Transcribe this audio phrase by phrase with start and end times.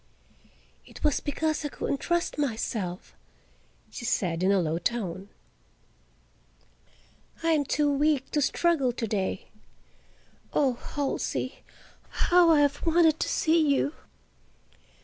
[0.83, 3.13] "It was because I couldn't trust myself,"
[3.91, 5.29] she said in a low tone.
[7.43, 9.49] "I am too weak to struggle to day;
[10.53, 11.61] oh, Halsey,
[12.09, 13.93] how I have wanted to see you!"